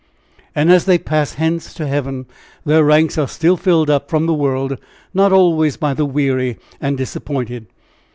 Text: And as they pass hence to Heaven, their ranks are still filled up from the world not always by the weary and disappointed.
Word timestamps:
And 0.55 0.71
as 0.71 0.85
they 0.85 0.97
pass 0.97 1.33
hence 1.33 1.75
to 1.75 1.85
Heaven, 1.85 2.25
their 2.65 2.83
ranks 2.83 3.19
are 3.19 3.27
still 3.27 3.55
filled 3.55 3.87
up 3.87 4.09
from 4.09 4.25
the 4.25 4.33
world 4.33 4.79
not 5.13 5.31
always 5.31 5.77
by 5.77 5.93
the 5.93 6.05
weary 6.05 6.57
and 6.81 6.97
disappointed. 6.97 7.67